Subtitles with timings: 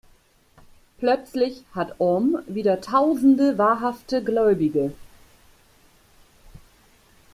[0.97, 4.93] Plötzlich hat Om wieder tausende wahrhafte Gläubige.